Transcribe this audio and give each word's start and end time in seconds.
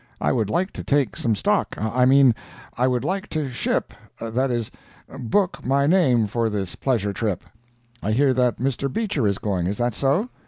I 0.19 0.31
would 0.31 0.49
like 0.49 0.73
to 0.73 0.83
take 0.83 1.15
some 1.15 1.35
stock—I 1.35 2.07
mean 2.07 2.33
I 2.75 2.87
would 2.87 3.03
like 3.03 3.29
to 3.29 3.47
ship—that 3.49 4.49
is, 4.49 4.71
book 5.19 5.63
my 5.63 5.85
name 5.85 6.25
for 6.25 6.49
this 6.49 6.73
pleasure 6.73 7.13
trip. 7.13 7.43
I 8.01 8.11
hear 8.11 8.33
that 8.33 8.57
Mr. 8.57 8.91
Beecher 8.91 9.27
is 9.27 9.37
going—is 9.37 9.77
that 9.77 9.93
so?" 9.93 10.29